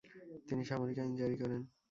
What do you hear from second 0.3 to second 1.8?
তিনি সামরিক আইন জারি করেন।